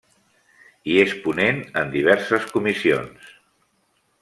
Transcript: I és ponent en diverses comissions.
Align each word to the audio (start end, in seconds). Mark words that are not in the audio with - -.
I 0.93 0.95
és 1.01 1.13
ponent 1.25 1.59
en 1.83 1.93
diverses 1.97 2.49
comissions. 2.55 3.31